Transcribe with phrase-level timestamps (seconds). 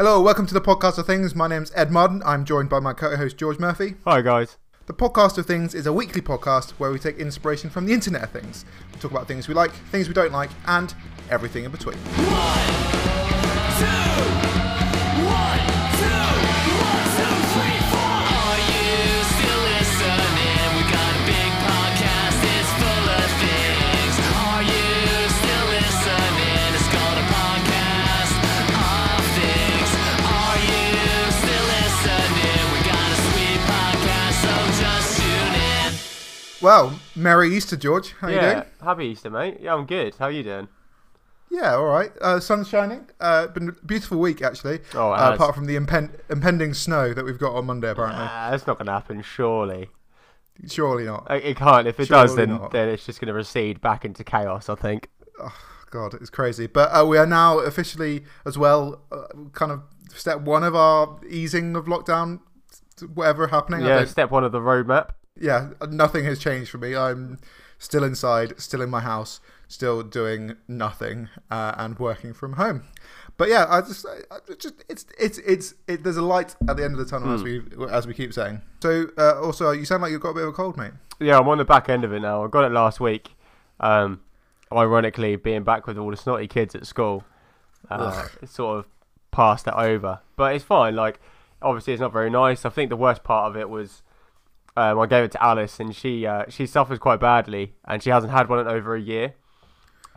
[0.00, 1.34] Hello, welcome to the podcast of things.
[1.34, 2.22] My name's Ed Marden.
[2.24, 3.96] I'm joined by my co-host George Murphy.
[4.06, 4.56] Hi guys.
[4.86, 8.22] The podcast of things is a weekly podcast where we take inspiration from the internet
[8.22, 8.64] of things.
[8.94, 10.94] We talk about things we like, things we don't like, and
[11.28, 11.98] everything in between.
[36.60, 38.12] Well, Merry Easter, George.
[38.20, 38.62] How you doing?
[38.82, 39.58] happy Easter, mate.
[39.60, 40.14] Yeah, I'm good.
[40.16, 40.68] How are you doing?
[41.50, 42.12] Yeah, all right.
[42.20, 43.08] Uh, sun's shining.
[43.18, 44.80] Uh, been a beautiful week actually.
[44.94, 48.24] Oh, uh, apart from the impen- impending snow that we've got on Monday, apparently.
[48.28, 49.88] Ah, that's not going to happen, surely.
[50.68, 51.26] Surely not.
[51.30, 51.88] It it can't.
[51.88, 52.70] If it does, then, not.
[52.70, 55.08] then it's just going to recede back into chaos, I think.
[55.40, 55.56] Oh,
[55.90, 56.66] God, it's crazy.
[56.66, 59.82] But uh, we are now officially, as well, uh, kind of
[60.14, 62.40] step one of our easing of lockdown,
[63.14, 63.80] whatever happening.
[63.80, 65.10] Yeah, step one of the roadmap.
[65.38, 66.96] Yeah, nothing has changed for me.
[66.96, 67.38] I'm
[67.78, 72.84] still inside, still in my house, still doing nothing, uh, and working from home.
[73.36, 76.84] But yeah, I just, I just, it's, it's, it's, it, there's a light at the
[76.84, 78.60] end of the tunnel, as we, as we keep saying.
[78.82, 80.92] So, uh, also, you sound like you've got a bit of a cold, mate.
[81.20, 82.44] Yeah, I'm on the back end of it now.
[82.44, 83.34] I got it last week.
[83.78, 84.20] Um,
[84.70, 87.24] ironically, being back with all the snotty kids at school,
[87.88, 88.86] uh, it sort of
[89.30, 90.20] passed it over.
[90.36, 90.94] But it's fine.
[90.94, 91.18] Like,
[91.62, 92.66] obviously, it's not very nice.
[92.66, 94.02] I think the worst part of it was
[94.76, 98.10] um, I gave it to Alice, and she uh, she suffers quite badly, and she
[98.10, 99.34] hasn't had one in over a year.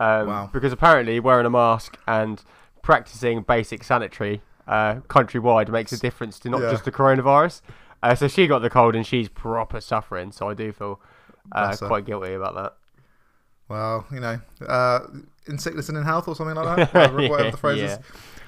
[0.00, 0.50] Um, Wow.
[0.52, 2.42] Because apparently, wearing a mask and
[2.82, 6.70] practicing basic sanitary uh, countrywide makes a difference to not Yeah.
[6.70, 7.60] just the coronavirus.
[8.02, 10.32] Uh, so she got the cold, and she's proper suffering.
[10.32, 11.00] So I do feel
[11.52, 12.74] uh, quite guilty about that.
[13.68, 15.00] Well, you know, uh,
[15.46, 17.98] in sickness and in health, or something like that, whatever, whatever the phrase is.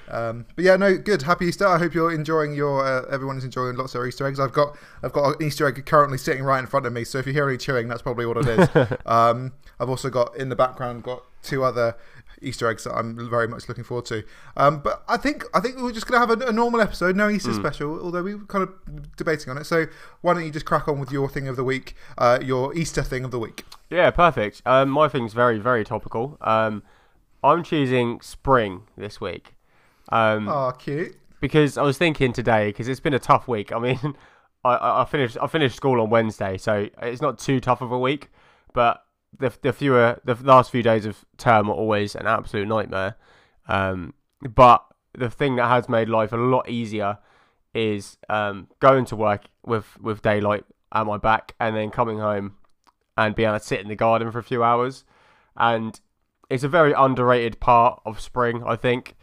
[0.09, 1.21] Um, but yeah, no, good.
[1.23, 1.67] Happy Easter.
[1.67, 2.85] I hope you're enjoying your.
[2.85, 4.39] Uh, everyone is enjoying lots of Easter eggs.
[4.39, 7.03] I've got, I've got an Easter egg currently sitting right in front of me.
[7.03, 8.87] So if you hear any chewing, that's probably what it is.
[9.05, 11.95] um, I've also got in the background got two other
[12.41, 14.23] Easter eggs that I'm very much looking forward to.
[14.55, 17.29] Um, but I think, I think we're just gonna have a, a normal episode, no
[17.29, 17.99] Easter special.
[17.99, 19.65] Although we were kind of debating on it.
[19.65, 19.85] So
[20.21, 23.03] why don't you just crack on with your thing of the week, uh, your Easter
[23.03, 23.65] thing of the week?
[23.89, 24.61] Yeah, perfect.
[24.65, 26.37] Um, my thing's very, very topical.
[26.41, 26.83] Um,
[27.43, 29.56] I'm choosing spring this week.
[30.09, 31.15] Um, Oh, cute.
[31.39, 33.71] because I was thinking today because it's been a tough week.
[33.71, 33.99] I mean,
[34.63, 37.99] I, I finished I finished school on Wednesday, so it's not too tough of a
[37.99, 38.29] week.
[38.73, 39.03] But
[39.37, 43.15] the the fewer the last few days of term are always an absolute nightmare.
[43.67, 44.83] Um, but
[45.17, 47.17] the thing that has made life a lot easier
[47.73, 50.63] is um, going to work with with daylight
[50.93, 52.55] at my back and then coming home
[53.17, 55.03] and being able to sit in the garden for a few hours.
[55.57, 55.99] And
[56.49, 59.15] it's a very underrated part of spring, I think.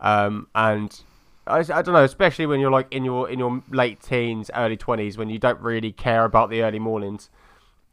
[0.00, 1.00] Um, and
[1.46, 4.76] I, I don't know, especially when you're like in your in your late teens, early
[4.76, 7.30] twenties, when you don't really care about the early mornings.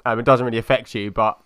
[0.05, 1.39] Um, it doesn't really affect you, but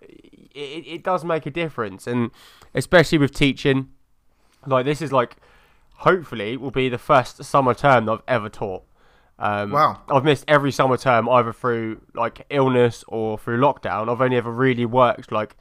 [0.00, 2.30] it, it does make a difference, and
[2.74, 3.88] especially with teaching,
[4.66, 5.36] like this is like
[5.98, 8.84] hopefully will be the first summer term that I've ever taught.
[9.38, 10.00] Um, Wow.
[10.08, 14.08] I've missed every summer term either through like illness or through lockdown.
[14.08, 15.56] I've only ever really worked like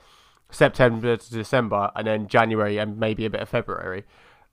[0.52, 4.03] September to December and then January and maybe a bit of February.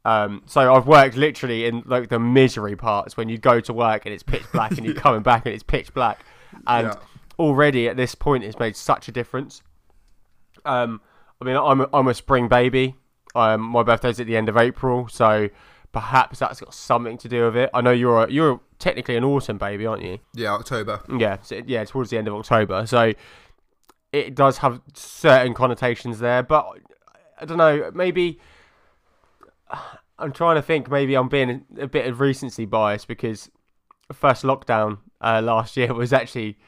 [0.05, 4.06] Um, so I've worked literally in like the misery parts when you go to work
[4.06, 6.25] and it's pitch black and you're coming back and it's pitch black.
[6.66, 6.94] And Yeah.
[7.38, 9.62] already at this point it's made such a difference.
[10.65, 11.00] Um,
[11.41, 12.94] I mean, I'm a, I'm a spring baby.
[13.34, 15.49] Um, my birthday's at the end of April, so
[15.93, 17.71] perhaps that's got something to do with it.
[17.72, 20.19] I know you're a, you're technically an autumn baby, aren't you?
[20.34, 21.00] Yeah, October.
[21.16, 22.87] Yeah, so, yeah, towards the end of October.
[22.87, 23.12] So
[24.12, 26.66] it does have certain connotations there, but
[27.41, 27.91] I don't know.
[27.94, 28.41] Maybe
[30.19, 30.91] I'm trying to think.
[30.91, 33.50] Maybe I'm being a bit of recency bias because
[34.12, 36.58] first lockdown uh, last year was actually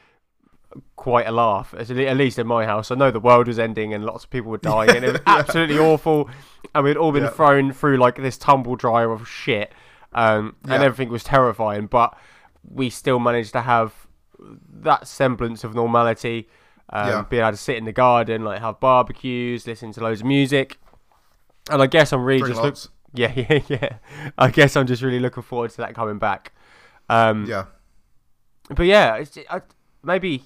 [0.95, 1.87] quite a laugh, at
[2.17, 2.89] least in my house.
[2.89, 5.21] I know the world was ending and lots of people were dying, and it was
[5.27, 6.29] absolutely awful.
[6.73, 7.29] And we'd all been Yeah.
[7.29, 9.71] thrown through like this tumble dryer of shit,
[10.13, 10.83] um, and Yeah.
[10.83, 11.85] everything was terrifying.
[11.87, 12.17] But
[12.63, 14.07] we still managed to have
[14.81, 16.47] that semblance of normality.
[16.89, 17.25] Um.
[17.29, 20.77] Being able to sit in the garden, like have barbecues, listen to loads of music,
[21.69, 22.77] and I guess I'm really just look-
[23.13, 23.97] yeah, yeah, yeah.
[24.37, 26.51] I guess I'm just really looking forward to that coming back.
[27.09, 27.65] Um, Yeah.
[28.75, 29.61] but yeah, it's, I,
[30.03, 30.43] maybe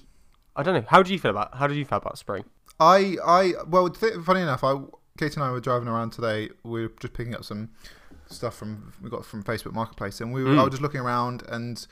[0.56, 0.84] I don't know.
[0.88, 2.44] How do you feel about how do you feel about spring?
[2.80, 4.74] I, I, well, th- funny enough, I,
[5.18, 6.50] Kate and I were driving around today.
[6.62, 7.70] We were just picking up some
[8.26, 10.64] stuff from we got from Facebook Marketplace, and we were, I Mm.
[10.64, 11.84] was just looking around and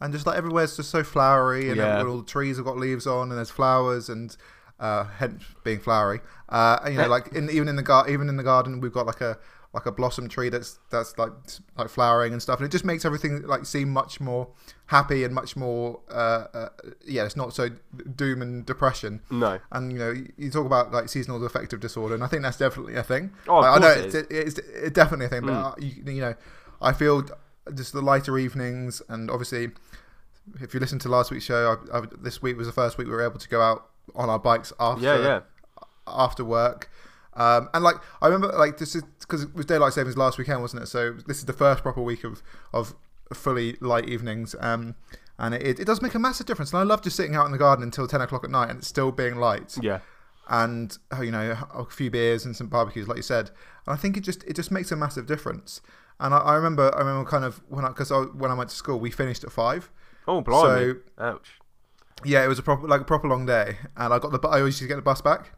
[0.00, 2.02] and just like everywhere's just so flowery, and Yeah.
[2.02, 4.36] all the trees have got leaves on, and there's flowers, and
[4.80, 6.20] uh, hence being flowery.
[6.48, 8.92] Uh, and you know, like in even in the gar- even in the garden, we've
[8.92, 9.38] got like a
[9.72, 11.32] like a blossom tree that's that's like
[11.76, 14.48] like flowering and stuff, and it just makes everything like seem much more
[14.86, 16.68] happy and much more uh, uh,
[17.04, 17.70] yeah, it's not so
[18.14, 19.20] doom and depression.
[19.30, 22.58] No, And you know, you talk about like seasonal affective disorder, and I think that's
[22.58, 23.32] definitely a thing.
[23.48, 25.64] Oh, Like, I know it it's, it's, it's definitely a thing, but Mm.
[25.72, 26.34] uh, you, you know,
[26.80, 27.24] I feel
[27.74, 29.70] just the lighter evenings, and obviously,
[30.60, 33.06] if you listen to last week's show, I, I, this week was the first week
[33.08, 35.40] we were able to go out on our bikes after yeah, yeah,
[36.06, 36.90] after work.
[37.34, 40.60] Um, and like I remember, like this is because it was daylight savings last weekend,
[40.60, 40.86] wasn't it?
[40.86, 42.42] So this is the first proper week of
[42.72, 42.94] of
[43.32, 44.54] fully light evenings.
[44.60, 44.94] Um,
[45.38, 46.72] and it, it does make a massive difference.
[46.72, 48.78] And I love just sitting out in the garden until ten o'clock at night and
[48.78, 50.00] it's still being light yeah.
[50.48, 53.50] and uh, you know a few beers and some barbecues, like you said.
[53.86, 55.80] And I think it just it just makes a massive difference.
[56.20, 58.70] And I, I remember I remember kind of when I because I, when I went
[58.70, 59.90] to school, we finished at five.
[60.26, 60.92] Oh, blimey!
[60.92, 61.60] So Ouch.
[62.24, 64.58] Yeah, it was a proper like a proper long day, and I got the I
[64.58, 65.50] always used to get the bus back,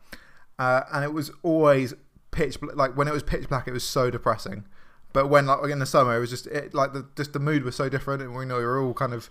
[0.59, 1.95] uh, and it was always
[2.31, 4.65] pitch like when it was pitch black, it was so depressing.
[5.13, 7.65] But when like in the summer, it was just it, like the just the mood
[7.65, 9.31] was so different, and we know you're all kind of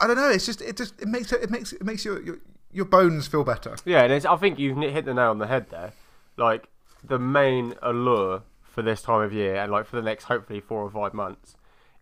[0.00, 0.30] I don't know.
[0.30, 2.38] It's just it just it makes it, makes it makes your, your
[2.72, 3.76] your bones feel better.
[3.84, 5.92] Yeah, and I think you've hit the nail on the head there.
[6.36, 6.68] Like
[7.02, 10.82] the main allure for this time of year, and like for the next hopefully four
[10.82, 11.56] or five months,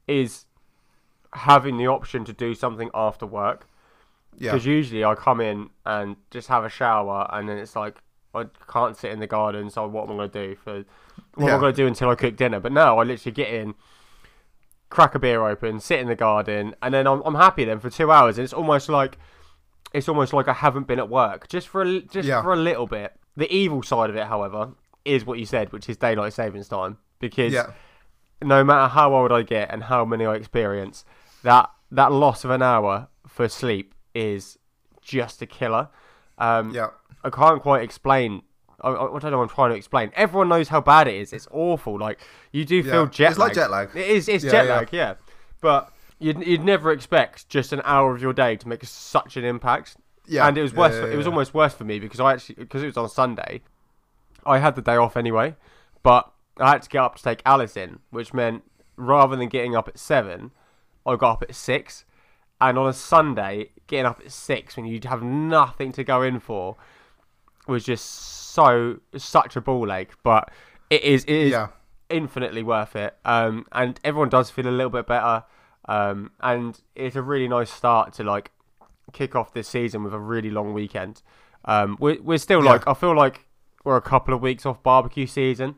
[0.07, 0.47] is
[1.33, 3.67] having the option to do something after work.
[4.39, 7.99] Yeah, Because usually I come in and just have a shower, and then it's like
[8.35, 9.69] I can't sit in the garden.
[9.71, 10.85] So what am I going to do for?
[11.35, 12.61] What am I going to do until I cook dinner?
[12.61, 13.75] But no, I literally get in,
[14.89, 17.91] crack a beer open, sit in the garden, and then I'm I'm happy then for
[17.91, 18.39] two hours.
[18.39, 19.19] And it's almost like
[19.93, 22.43] it's almost like I haven't been at work just for a, just Yeah.
[22.43, 23.13] for a little bit.
[23.37, 24.71] The evil side of it, however,
[25.05, 26.99] is what you said, which is daylight savings time.
[27.19, 27.73] Because yeah,
[28.43, 31.05] no matter how old I get and how many I experience,
[31.43, 34.59] that that loss of an hour for sleep is
[35.01, 35.89] just a killer.
[36.39, 36.89] Um, yeah,
[37.25, 38.43] I can't quite explain.
[38.81, 40.11] I, I don't know what I'm trying to explain.
[40.17, 41.33] Everyone knows how bad it is.
[41.33, 41.99] It's awful.
[41.99, 42.21] Like
[42.51, 43.09] you do feel Yeah.
[43.11, 43.49] jet It's lag.
[43.49, 43.91] like jet lag.
[43.95, 44.29] It is.
[44.29, 44.75] It's Yeah, jet yeah.
[44.77, 44.89] lag.
[44.93, 45.15] Yeah,
[45.61, 49.45] but you'd you'd never expect just an hour of your day to make such an
[49.45, 49.97] impact.
[50.27, 50.47] yeah.
[50.49, 50.99] And it was worse.
[50.99, 53.63] for, it was almost worse for me because I actually because it was on Sunday.
[54.45, 55.55] I had the day off anyway,
[56.03, 58.65] but I had to get up to take Alice in, which meant
[58.97, 60.51] rather than getting up at seven,
[61.07, 62.05] I got up at six.
[62.63, 66.39] And on a Sunday, getting up at six when you'd have nothing to go in
[66.41, 66.77] for
[67.67, 68.07] was just
[68.55, 70.13] so such a ball ache.
[70.23, 70.51] But
[70.89, 71.69] it is it is yeah.
[72.09, 73.17] infinitely worth it.
[73.25, 75.45] Um, and everyone does feel a little bit better.
[75.87, 78.53] Um, and it's a really nice start to like
[79.13, 81.21] kick off this season with a really long weekend.
[81.65, 82.71] Um, we're we're still Yeah.
[82.73, 83.47] like I feel like
[83.85, 85.75] we're a couple of weeks off barbecue season.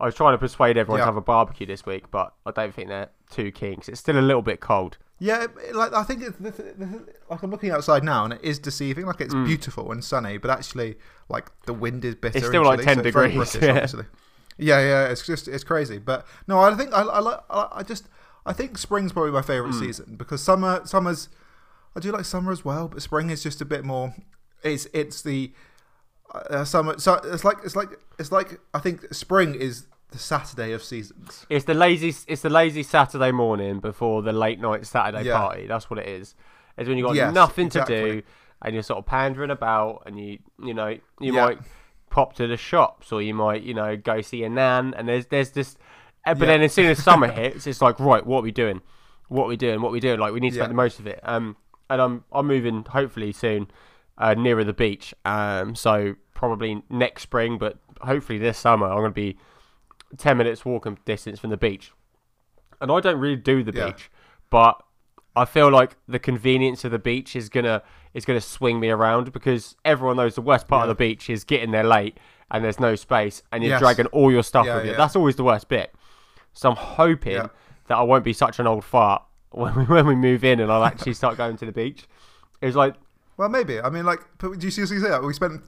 [0.00, 1.04] I was trying to persuade everyone Yeah.
[1.04, 4.00] to have a barbecue this week, but I don't think they're too keen 'cause it's
[4.00, 4.96] still a little bit cold.
[5.18, 6.38] Yeah, like I think it's,
[7.30, 9.06] like I'm looking outside now and it is deceiving.
[9.06, 10.96] Like it's beautiful and sunny, but actually,
[11.28, 12.34] like the wind is bitter.
[12.34, 12.36] Mm.
[12.38, 13.70] It's still like chilly, 10 so degrees, British, yeah.
[13.70, 14.04] obviously.
[14.58, 15.98] Yeah, yeah, it's just it's crazy.
[15.98, 18.08] But no, I think I I, like- I, I just
[18.44, 19.80] I think spring's probably my favorite Mm.
[19.80, 21.28] season because summer summer's
[21.94, 24.14] I do like summer as well, but spring is just a bit more.
[24.62, 25.52] It's it's the
[26.34, 26.98] uh, summer.
[26.98, 29.86] So it's like it's like it's like I think spring is
[30.16, 31.46] the Saturday of seasons.
[31.50, 35.38] It's the lazy it's the lazy Saturday morning before the late night Saturday Yeah.
[35.38, 35.66] party.
[35.66, 36.34] That's what it is.
[36.78, 38.22] It's when you got Yes, nothing to do
[38.62, 40.88] and you're sort of pandering about and you you know
[41.20, 41.44] you Yeah.
[41.44, 41.58] might
[42.10, 45.26] pop to the shops or you might you know go see a nan and there's
[45.26, 45.76] there's this
[46.24, 46.46] but Yeah.
[46.46, 48.80] then as soon as summer hits it's like right what are we doing
[49.28, 50.98] what are we doing what are we doing like we need to make the most
[50.98, 51.56] of it um
[51.90, 53.70] and I'm I'm moving hopefully soon
[54.16, 59.10] uh, nearer the beach um so probably next spring but hopefully this summer I'm gonna
[59.10, 59.36] be
[60.16, 61.92] 10 minutes walking distance from the beach.
[62.80, 63.86] And I don't really do the Yeah.
[63.86, 64.10] beach,
[64.50, 64.82] but
[65.34, 67.82] I feel like the convenience of the beach is gonna
[68.14, 71.44] is gonna swing me around because everyone knows the worst part of the beach is
[71.44, 72.18] getting there late
[72.50, 73.80] and there's no space and you're Yes.
[73.80, 74.90] dragging all your stuff Yeah, with you.
[74.92, 74.96] yeah.
[74.96, 75.94] That's always the worst bit.
[76.54, 77.48] So I'm hoping Yeah.
[77.88, 80.72] that I won't be such an old fart when we, when we move in and
[80.72, 82.08] I'll actually start going to the beach.
[82.62, 82.94] It's like
[83.36, 83.78] Well, maybe.
[83.78, 85.22] I mean, like, but do you seriously say that?
[85.22, 85.60] We spent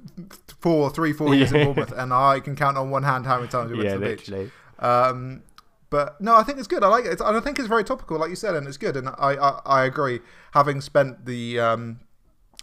[0.61, 3.49] four, three, four years in Bournemouth, and I can count on one hand how many
[3.49, 4.29] times we went yeah, to the beach.
[4.29, 4.51] literally.
[4.79, 5.43] Um,
[5.91, 6.83] but no, I think it's good.
[6.83, 7.21] I like it.
[7.21, 8.97] And I think it's very topical, like you said, and it's good.
[8.97, 10.21] And I, I, I agree.
[10.53, 12.01] Having spent the, um,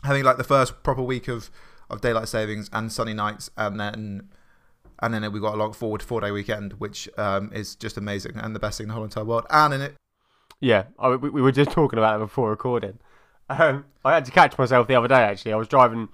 [0.03, 1.49] having like the first proper week of,
[1.89, 4.29] of daylight savings and sunny nights, and then,
[5.01, 8.37] and then we got a long forward four day weekend, which um, is just amazing
[8.37, 9.45] and the best thing in the whole entire world.
[9.49, 9.95] And in it,
[10.59, 12.99] Yeah, I, we, we were just talking about it before recording.
[13.49, 15.21] Um, I had to catch myself the other day.
[15.21, 16.09] Actually, I was driving.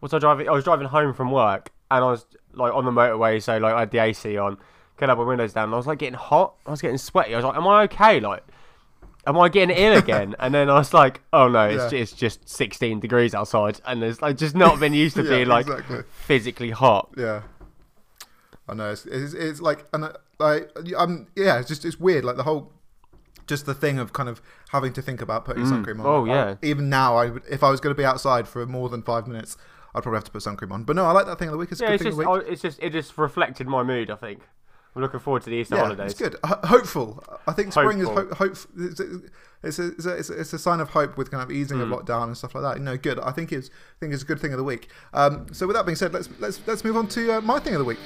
[0.00, 0.48] Was I driving?
[0.48, 3.74] I was driving home from work, and I was like on the motorway, so like
[3.74, 4.56] I had the AC on,
[4.98, 6.54] get up my windows down, and I was like getting hot.
[6.66, 7.34] I was getting sweaty.
[7.34, 8.20] I was like, "Am I okay?
[8.20, 8.44] Like,
[9.26, 12.00] am I getting ill again?" and then I was like, "Oh no, it's, Yeah.
[12.00, 15.48] it's just 16 degrees outside, and there's like just not been used to Yeah, being
[15.48, 16.02] like exactly.
[16.12, 17.42] physically hot." Yeah,
[18.68, 18.90] I know.
[18.92, 22.24] It's, it's, it's like, and uh, Like, I'm yeah, it's just it's weird.
[22.24, 22.72] Like the whole,
[23.48, 24.40] just the thing of kind of
[24.70, 26.06] having to think about putting sun cream on.
[26.06, 26.54] Oh, yeah.
[26.62, 29.26] Even now, I would, if I was going to be outside for more than five
[29.26, 29.56] minutes,
[29.94, 30.84] I'd probably have to put sun cream on.
[30.84, 31.72] But no, I like that thing of the week.
[31.72, 32.44] It's a Yeah, good it's thing just, of the week.
[32.46, 34.10] oh, it's just, it just reflected my mood.
[34.10, 34.40] I think.
[34.96, 36.12] I'm looking forward to the Easter yeah, holidays.
[36.12, 36.34] it's good.
[36.44, 37.22] Ho- hopeful.
[37.46, 38.34] I think spring is Hopeful.
[38.34, 38.56] hope.
[38.76, 39.20] it's, a,
[39.62, 41.92] it's, a, it's, a, it's, a, sign of hope with kind of easing Hmm.
[41.92, 42.78] of lockdown and stuff like that.
[42.78, 43.20] You know, good.
[43.20, 44.88] I think it's I think it's a good thing of the week.
[45.12, 47.74] Um, so with that being said, let's let's let's move on to uh, my thing
[47.74, 47.98] of the week.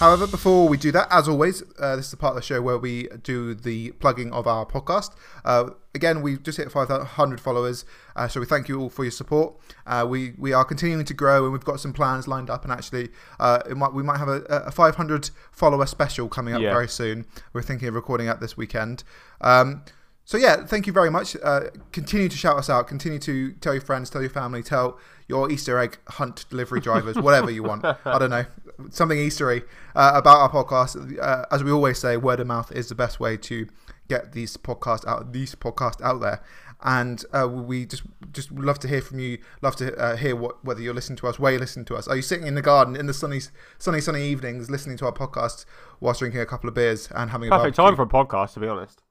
[0.00, 2.62] However, before we do that, as always, uh, this is the part of the show
[2.62, 5.10] where we do the plugging of our podcast.
[5.44, 7.84] Uh, again, we've just hit 500 followers,
[8.16, 9.56] uh, so we thank you all for your support.
[9.86, 12.64] Uh, we we are continuing to grow, and we've got some plans lined up.
[12.64, 16.62] And actually, uh, it might we might have a, a 500 follower special coming up
[16.62, 16.72] Yeah.
[16.72, 17.26] very soon.
[17.52, 19.04] We're thinking of recording that this weekend.
[19.42, 19.82] Um,
[20.24, 21.36] so yeah, thank you very much.
[21.42, 22.86] Uh, continue to shout us out.
[22.88, 27.16] Continue to tell your friends, tell your family, tell your Easter egg hunt delivery drivers,
[27.16, 27.84] whatever you want.
[28.04, 28.44] I don't know,
[28.90, 29.62] something Eastery
[29.94, 31.18] uh, about our podcast.
[31.20, 33.66] Uh, as we always say, word of mouth is the best way to
[34.08, 36.42] get these podcast out, these podcast out there.
[36.82, 39.38] And uh, we just just love to hear from you.
[39.60, 42.08] Love to uh, hear what whether you're listening to us, where you're listening to us.
[42.08, 43.40] Are you sitting in the garden in the sunny,
[43.78, 45.66] sunny, sunny evenings, listening to our podcast
[46.00, 47.96] whilst drinking a couple of beers and having a Perfect barbecue?
[47.96, 49.02] time for a podcast, to be honest.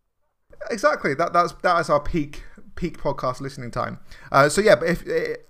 [0.72, 2.44] exactly that that's that is our peak
[2.80, 4.00] peak podcast listening time.
[4.32, 5.04] Uh, so yeah but if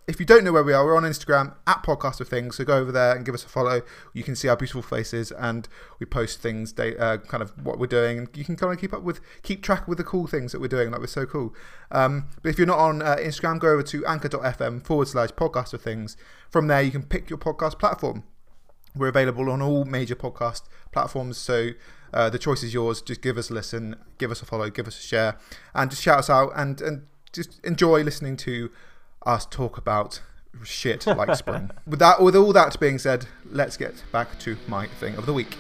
[0.07, 2.55] if you don't know where we are we're on instagram at podcast of things.
[2.55, 3.83] So go over there and give us a follow.
[4.13, 5.69] You can see our beautiful faces and
[5.99, 8.17] we post things uh, kind of what we're doing.
[8.17, 10.59] And you can kind of keep up with keep track with the cool things that
[10.59, 11.53] we're doing like we're so cool.
[11.91, 15.73] Um, but if you're not on uh, instagram go over to anchor.fm forward slash podcast
[15.73, 16.17] of things.
[16.49, 18.23] From there you can pick your podcast platform.
[18.95, 21.69] We're available on all major podcast platforms, so
[22.13, 23.01] uh, the choice is yours.
[23.01, 25.37] Just give us a listen, give us a follow, give us a share,
[25.75, 28.71] and just shout us out and, and just enjoy listening to
[29.25, 30.21] us talk about
[30.63, 31.69] shit like spring.
[31.87, 35.33] With that, with all that being said, let's get back to my thing of the
[35.33, 35.57] week.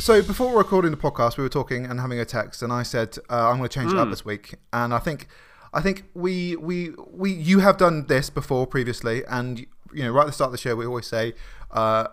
[0.00, 3.16] So before recording the podcast, we were talking and having a text, and I said
[3.28, 4.54] uh, I'm going to change it up this week.
[4.72, 5.28] And I think,
[5.72, 10.22] I think we we we you have done this before previously, and you know right
[10.22, 11.34] at the start of the show we always say.
[11.70, 12.08] Uh,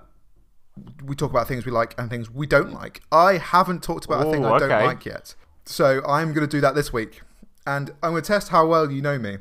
[1.04, 3.02] we talk about things we like and things we don't like.
[3.12, 5.34] I haven't talked about a thing Ooh, I don't like yet.
[5.66, 7.22] So I'm going to do that this week.
[7.66, 9.38] And I'm going to test how well you know me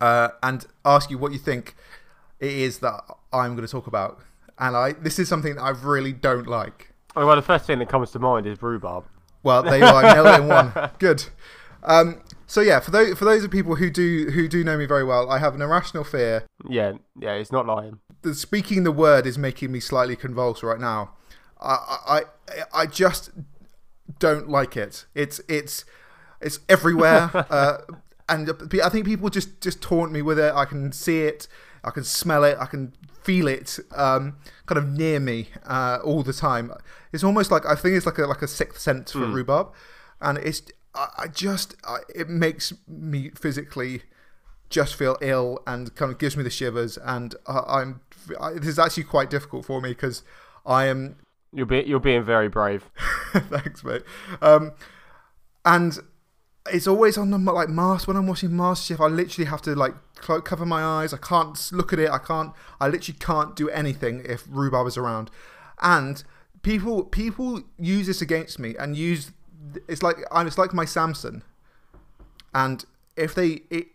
[0.00, 1.74] uh, and ask you what you think
[2.38, 3.02] it is that
[3.32, 4.20] I'm going to talk about.
[4.58, 6.92] And I this is something that I really don't like.
[7.16, 9.04] Oh, well, the first thing that comes to mind is rhubarb.
[9.42, 10.72] Well, there you are, it in one.
[10.98, 11.24] Good.
[11.84, 14.86] Um, so yeah, for those for those of people who do who do know me
[14.86, 17.98] very well, I have an irrational fear Yeah, yeah, it's not lying.
[18.22, 21.12] the speaking the word is making me slightly convulsed right now.
[21.60, 22.22] I I
[22.72, 23.30] I just
[24.18, 25.06] don't like it.
[25.14, 25.84] It's it's
[26.40, 27.78] it's everywhere, uh,
[28.28, 28.50] and
[28.84, 30.52] I think people just just taunt me with it.
[30.54, 31.48] I can see it,
[31.84, 34.36] I can smell it, I can feel it, um,
[34.66, 36.72] kind of near me uh, all the time.
[37.12, 39.68] It's almost like I think it's like a like a sixth sense for rhubarb,
[40.20, 40.62] and it's
[40.94, 44.02] I, I just I, it makes me physically
[44.70, 46.98] just feel ill and kind of gives me the shivers.
[46.98, 48.00] And I'm
[48.40, 50.22] I, this is actually quite difficult for me because
[50.66, 51.16] I am.
[51.52, 52.90] You're be, you're being very brave.
[53.32, 54.02] thanks, mate.
[54.40, 54.72] Um,
[55.64, 55.98] and
[56.70, 59.00] it's always on the like mask when I'm watching MasterChef.
[59.00, 61.12] I literally have to like clo- cover my eyes.
[61.12, 62.10] I can't look at it.
[62.10, 62.52] I can't.
[62.80, 65.30] I literally can't do anything if rhubarb is around.
[65.80, 66.22] And
[66.62, 69.32] people people use this against me and use
[69.88, 71.42] it's like I'm it's like my Samson.
[72.54, 72.84] And
[73.16, 73.86] if they it,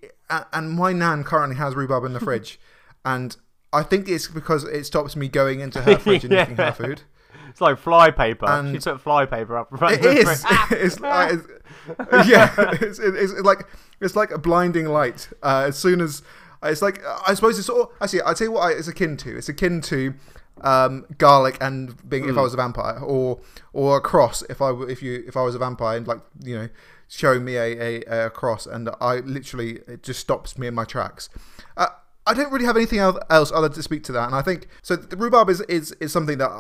[0.53, 2.59] and my nan currently has rhubarb in the fridge,
[3.05, 3.36] and
[3.74, 7.01] I think it's because it stops me going into her fridge and eating her food.
[7.50, 8.45] It's like fly paper.
[8.47, 9.69] And- she took fly paper up.
[9.77, 10.45] front It is.
[10.71, 12.53] it's, like- it's- yeah.
[12.57, 13.65] It's, it's, it's like
[14.01, 15.29] it's like a blinding light.
[15.43, 16.21] Uh, as soon as
[16.63, 17.91] it's like I suppose it's all.
[18.01, 19.38] actually I tell you what I, it's akin to.
[19.38, 20.13] It's akin to
[20.62, 23.40] um, garlic and being if I was a vampire, or
[23.74, 26.56] or a cross if I if you if I was a vampire and like you
[26.56, 26.70] know
[27.08, 30.84] showing me a, a, a cross and I literally it just stops me in my
[30.84, 31.30] tracks.
[31.78, 31.88] Uh,
[32.26, 34.96] I don't really have anything else other to speak to that, and I think so.
[34.96, 36.52] The rhubarb is is, is something that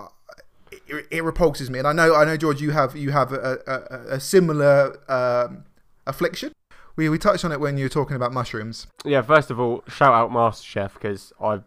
[0.87, 3.59] it, it repulses me, and I know, I know, George, you have you have a,
[3.67, 5.65] a, a similar um,
[6.05, 6.53] affliction.
[6.95, 8.87] We we touched on it when you were talking about mushrooms.
[9.03, 11.59] Yeah, first of all, shout out MasterChef because I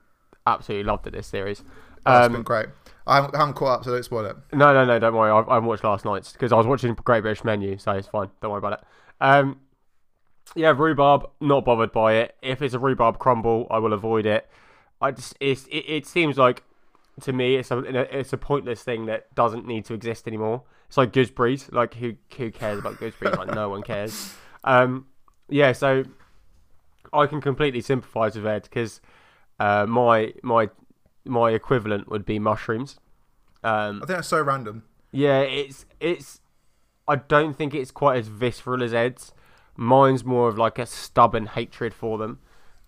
[0.46, 1.62] absolutely loved it this series.
[2.04, 2.66] That's Um, been great.
[3.06, 4.36] I haven't, haven't caught up, so don't spoil it.
[4.52, 5.30] No, no, no, don't worry.
[5.30, 8.06] I, I haven't watched last night's because I was watching Great British Menu, so it's
[8.08, 8.30] fine.
[8.40, 8.80] Don't worry about it.
[9.20, 9.60] Um,
[10.54, 11.28] Yeah, rhubarb.
[11.40, 12.36] Not bothered by it.
[12.42, 14.48] If it's a rhubarb crumble, I will avoid it.
[15.00, 16.62] I just it's, it, it seems like
[17.22, 17.78] to me it's a
[18.18, 20.62] it's a pointless thing that doesn't need to exist anymore.
[20.88, 21.70] It's like gooseberries.
[21.72, 23.36] Like who who cares about gooseberries?
[23.38, 24.34] like no one cares.
[24.64, 25.06] Um,
[25.48, 25.72] yeah.
[25.72, 26.04] So
[27.12, 29.00] I can completely sympathise with Ed because
[29.58, 30.68] uh, my my
[31.24, 32.98] my equivalent would be mushrooms.
[33.62, 34.84] Um, I think that's so random.
[35.12, 36.40] yeah, it's it's.
[37.08, 39.32] I don't think it's quite as visceral as Ed's.
[39.76, 42.38] Mine's more of like a stubborn hatred for them.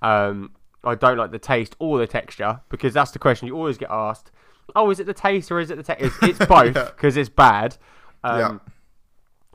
[0.01, 0.53] Um,
[0.85, 3.91] I don't like the taste or the texture because that's the question you always get
[3.91, 4.31] asked.
[4.77, 6.07] Oh, is it the taste or is it the texture?
[6.07, 6.85] It's, it's both Yeah.
[6.85, 7.77] because it's bad.
[8.25, 8.39] Um,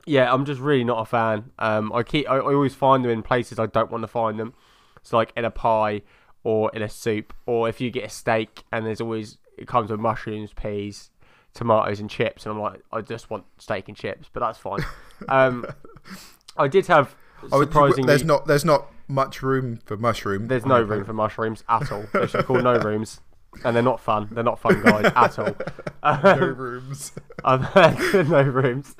[0.05, 0.23] yeah.
[0.23, 1.51] yeah, I'm just really not a fan.
[1.59, 4.39] Um, I keep I, I always find them in places I don't want to find
[4.39, 4.53] them.
[5.03, 6.01] So like in a pie
[6.47, 9.91] or in a soup, or if you get a steak and there's always it comes
[9.91, 11.09] with mushrooms, peas,
[11.53, 14.79] tomatoes, and chips, and I'm like, I just want steak and chips, but that's fine.
[15.27, 15.65] um,
[16.55, 17.15] I did have
[17.51, 18.07] Oh, surprisingly.
[18.07, 20.47] there's not there's not much room for mushroom.
[20.47, 22.05] There's no room for mushrooms at all.
[22.13, 23.19] They should be called no rooms,
[23.65, 24.29] and they're not fun.
[24.31, 25.55] They're not fun guys at all.
[26.23, 27.11] no rooms.
[27.43, 27.99] I've had
[28.29, 28.95] no rooms.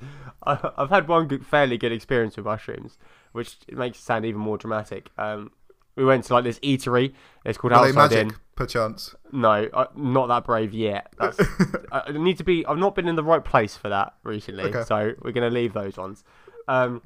[0.46, 2.98] I- I've had one good, fairly good experience with mushrooms,
[3.32, 5.10] which makes it sound even more dramatic.
[5.18, 5.52] Um,
[5.98, 7.14] we went to like this eatery.
[7.44, 8.36] It's called Are Outside magic, Inn.
[8.56, 9.16] perchance?
[9.34, 11.12] No, I, not that brave yet.
[11.20, 11.38] That's,
[11.92, 12.66] I I need to be.
[12.66, 14.84] I've not been in the right place for that recently, Okay.
[14.84, 16.24] so we're gonna leave those ones.
[16.70, 17.02] Um,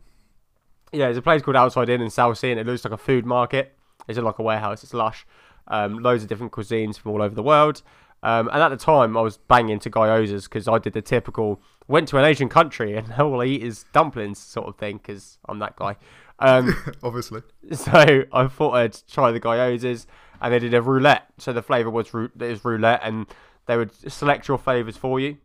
[0.92, 3.26] yeah, there's a place called Outside Inn in Southsea, and it looks like a food
[3.26, 3.76] market.
[4.08, 4.84] It's like a warehouse.
[4.84, 5.26] It's lush.
[5.68, 7.82] Um, loads of different cuisines from all over the world.
[8.24, 11.62] Um, and at the time, I was banging to gyozas because I did the typical
[11.88, 15.38] went to an Asian country and all I eat is dumplings sort of thing because
[15.48, 15.96] I'm that guy.
[16.42, 17.44] Um, Obviously.
[17.72, 20.08] so I thought I'd try the gyozas,
[20.42, 21.28] and they did a roulette.
[21.38, 23.28] So the flavour was was roulette, and
[23.68, 25.38] they would select your flavours for you.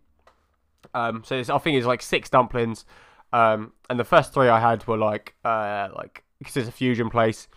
[0.95, 2.85] Um, so it's, I think it's like six dumplings,
[3.33, 7.11] um, and the first three I had were like uh, like because it's a fusion
[7.11, 7.49] place.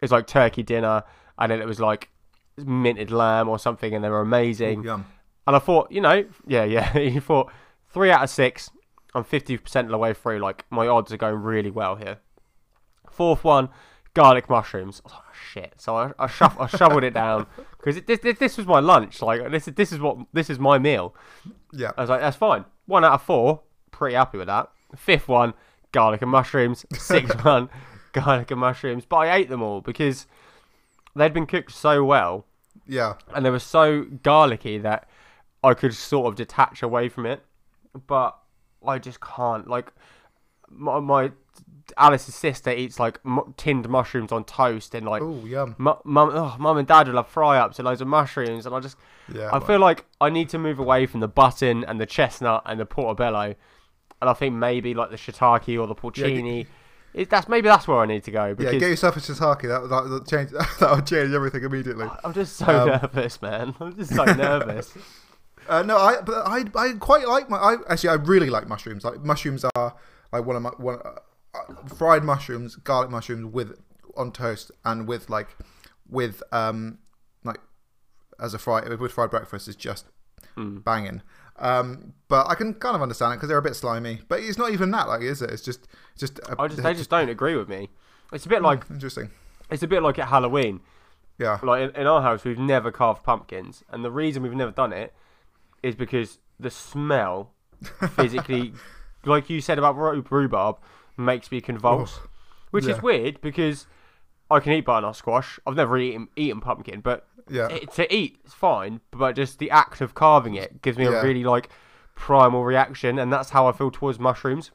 [0.00, 1.02] It's like turkey dinner,
[1.38, 2.10] and then it was like
[2.56, 4.86] minted lamb or something, and they were amazing.
[4.86, 5.04] Ooh.
[5.46, 6.96] And I thought, you know, yeah, yeah.
[7.14, 7.52] you thought
[7.92, 8.70] three out of six.
[9.16, 10.40] I'm 50% of the way through.
[10.40, 12.18] Like, my odds are going really well here.
[13.14, 13.68] Fourth one,
[14.14, 15.00] garlic mushrooms.
[15.04, 15.74] I was like, oh, shit.
[15.76, 17.46] So I, I, shuff, I shoveled it down
[17.78, 19.22] because this, this, this was my lunch.
[19.22, 21.14] Like, this is, this is what, this is my meal.
[21.72, 21.92] Yeah.
[21.96, 22.64] I was like, that's fine.
[22.86, 24.68] One out of four, pretty happy with that.
[24.96, 25.54] Fifth one,
[25.92, 26.84] garlic and mushrooms.
[26.92, 27.68] Sixth one,
[28.12, 29.04] garlic and mushrooms.
[29.04, 30.26] But I ate them all because
[31.16, 32.44] they'd been cooked so well
[32.86, 33.14] Yeah.
[33.34, 35.08] and they were so garlicky that
[35.62, 37.42] I could sort of detach away from it,
[38.06, 38.36] but
[38.86, 39.66] I just can't.
[39.66, 39.92] Like
[40.68, 41.30] my, my
[41.96, 45.74] Alice's sister eats like m- tinned mushrooms on toast, and like Oh, yum.
[45.78, 48.74] mu- mum, oh, mum and dad will have fry ups and loads of mushrooms, and
[48.74, 48.96] I just
[49.32, 49.50] Yeah.
[49.52, 52.78] I feel like I need to move away from the button and the chestnut and
[52.80, 53.54] the portobello,
[54.20, 56.66] and I think maybe like the shiitake or the porcini.
[57.14, 59.62] it, that's maybe that's where I need to go yeah, get yourself a shiitake.
[59.62, 60.50] That that would change.
[60.80, 62.08] That would change everything immediately.
[62.24, 63.74] I'm just so Um, nervous, man.
[63.80, 64.92] I'm just so nervous.
[65.66, 67.56] Uh, no, I but I I quite like my.
[67.56, 69.02] I actually I really like mushrooms.
[69.02, 69.94] Like mushrooms are
[70.30, 70.98] like one of my one
[71.96, 73.78] fried mushrooms, garlic mushrooms with
[74.16, 75.56] on toast and with like
[76.08, 76.98] with um
[77.44, 77.58] like
[78.40, 80.06] as a fried with fried breakfast is just
[80.56, 80.84] Mm.
[80.84, 81.20] banging.
[81.56, 84.20] Um, but I can kind of understand it because they're a bit slimy.
[84.28, 85.50] But it's not even that, like, is it?
[85.50, 86.38] It's just just.
[86.40, 87.90] A, I just they just don't agree with me.
[88.32, 89.30] It's a bit like interesting.
[89.70, 90.80] it's a bit like at Halloween.
[91.38, 94.70] Yeah, Like in, in our house, we've never carved pumpkins, and the reason we've never
[94.70, 95.12] done it
[95.82, 97.50] is because the smell
[98.14, 98.72] physically,
[99.24, 99.96] like you said about
[100.30, 100.76] rhubarb,
[101.16, 102.20] makes me convulse,
[102.70, 102.94] which yeah.
[102.96, 103.86] is weird because
[104.50, 105.58] I can eat butternut squash.
[105.66, 107.68] I've never eaten eaten pumpkin, but yeah.
[107.68, 111.20] it, to eat it's fine, but just the act of carving it gives me Yeah.
[111.20, 111.70] a really like
[112.14, 114.70] primal reaction, and that's how I feel towards mushrooms,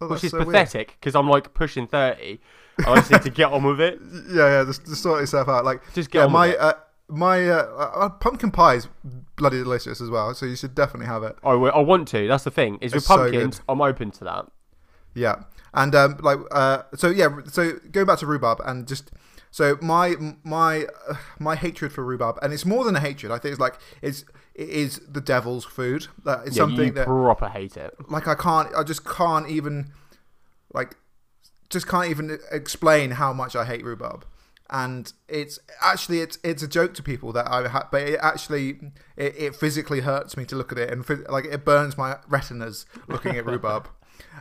[0.00, 2.40] Oh, which is so pathetic because I'm like pushing thirty.
[2.86, 4.00] I just need to get on with it.
[4.30, 4.64] Yeah, yeah.
[4.64, 5.64] Just, just sort yourself out.
[5.64, 6.74] Like Just get yeah, on my uh,
[7.08, 8.88] my uh, uh, pumpkin pie is
[9.36, 10.34] bloody delicious as well.
[10.34, 11.36] So you should definitely have it.
[11.42, 12.28] I, want to.
[12.28, 12.78] That's the thing.
[12.80, 13.64] Is with It's so pumpkins, good.
[13.68, 14.46] I'm open to that.
[15.14, 15.42] Yeah,
[15.74, 17.28] and um, like uh, so yeah.
[17.46, 19.10] So going back to rhubarb and just
[19.50, 23.32] so my my uh, my hatred for rhubarb, and it's more than a hatred.
[23.32, 26.08] I think it's like it's it is the devil's food.
[26.24, 27.94] That it's Yeah, something you that proper hate it.
[28.08, 28.68] like I can't.
[28.74, 29.92] I just can't even
[30.72, 30.96] like
[31.70, 34.24] just can't even explain how much I hate rhubarb.
[34.70, 38.78] And it's actually it's it's a joke to people that I have, but it actually
[39.16, 42.84] it, it physically hurts me to look at it and like it burns my retinas
[43.06, 43.88] looking at rhubarb.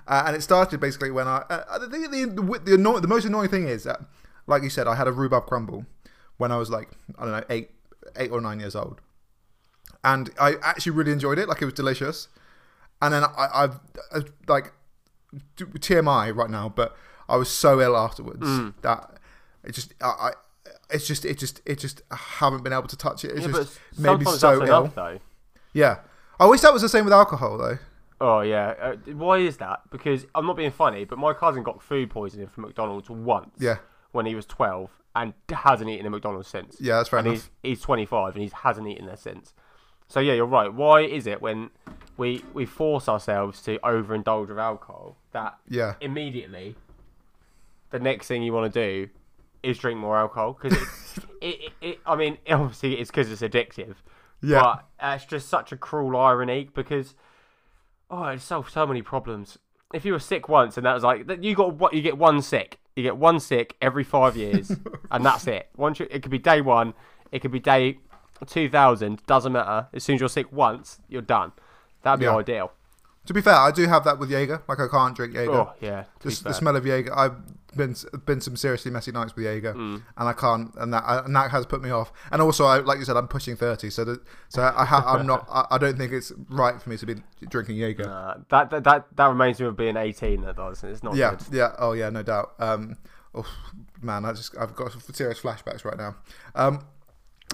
[0.07, 3.67] Uh, and it started basically when I uh, the the, the, the most annoying thing
[3.67, 3.99] is that
[4.47, 5.85] like you said I had a rhubarb crumble
[6.37, 7.71] when I was like I don't know eight
[8.15, 9.01] eight or nine years old,
[10.03, 12.27] and I actually really enjoyed it like it was delicious.
[13.01, 13.79] And then I, I've
[14.11, 14.71] uh, like
[15.57, 16.95] TMI right now, but
[17.29, 18.73] I was so ill afterwards Mm.
[18.81, 19.17] that
[19.63, 20.31] it just I, I
[20.89, 23.31] it's just it just it just I haven't been able to touch it.
[23.31, 24.61] It's Yeah, just made me so ill.
[24.63, 25.19] enough, though.
[25.73, 25.97] Yeah,
[26.39, 27.77] I wish that was the same with alcohol though.
[28.19, 28.73] Oh yeah.
[28.81, 29.81] Uh, why is that?
[29.91, 33.55] Because I'm not being funny, but my cousin got food poisoning from McDonald's once.
[33.59, 33.77] Yeah.
[34.11, 36.77] When he was 12 and hasn't eaten a McDonald's since.
[36.79, 37.49] Yeah, that's fair and enough.
[37.63, 39.53] he's he's 25 and he hasn't eaten there since.
[40.07, 40.73] So yeah, you're right.
[40.73, 41.69] Why is it when
[42.15, 46.75] we we force ourselves to overindulge with alcohol that Yeah, immediately
[47.89, 49.09] the next thing you want to do
[49.63, 50.77] is drink more alcohol because
[51.41, 53.95] it, it, it, I mean obviously it's because it's addictive
[54.41, 57.15] yeah, but uh, it's just such a cruel irony because
[58.09, 59.57] oh it solves so many problems.
[59.93, 62.41] If you were sick once and that was like you got what you get one
[62.41, 62.79] sick.
[62.95, 64.71] You get one sick every five years
[65.11, 65.69] and that's it.
[65.77, 66.93] Once you, it could be day one
[67.31, 67.99] it could be day
[68.45, 69.87] 2000 doesn't matter.
[69.93, 71.51] As soon as you're sick once you're done.
[72.03, 72.35] That'd be Yeah.
[72.37, 72.71] ideal
[73.27, 74.63] To be fair, I do have that with Jaeger.
[74.67, 75.51] Like I can't drink Jaeger.
[75.51, 77.15] oh yeah Just the smell of Jaeger.
[77.15, 77.35] I've
[77.75, 80.01] been been some seriously messy nights with Jaeger, Mm.
[80.17, 82.11] and I can't, and that and that has put me off.
[82.31, 85.27] And also, I, like you said, I'm pushing thirty, so that so I ha, I'm
[85.27, 85.45] not.
[85.49, 87.15] I, I don't think it's right for me to be
[87.49, 88.05] drinking Jaeger.
[88.05, 91.31] Nah, that, that that that reminds me of being 18 that does it's not yeah,
[91.31, 91.73] good yeah.
[91.77, 92.53] Oh yeah, no doubt.
[92.57, 92.97] Um,
[93.35, 93.45] oh
[94.01, 96.15] man, I just I've got some serious flashbacks right now.
[96.55, 96.79] Um,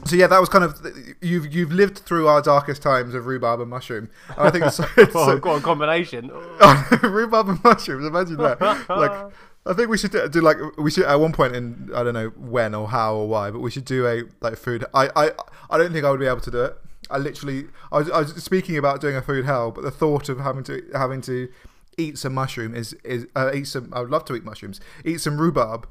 [0.05, 0.81] so yeah, that was kind of
[1.21, 4.09] you've you've lived through our darkest times of rhubarb and mushroom.
[4.37, 6.29] I think it's, oh, so, got a combination
[7.03, 8.05] rhubarb and mushrooms.
[8.05, 8.59] Imagine that.
[8.89, 9.33] like,
[9.65, 12.13] I think we should do, do like we should at one point in I don't
[12.13, 14.83] know when or how or why, but we should do a like food.
[14.93, 15.31] I I
[15.69, 16.77] I don't think I would be able to do it.
[17.09, 20.27] I literally I was, I was speaking about doing a food hell, but the thought
[20.27, 21.49] of having to having to
[21.97, 23.89] eat some mushroom is is uh, eat some.
[23.93, 24.81] I would love to eat mushrooms.
[25.05, 25.87] Eat some rhubarb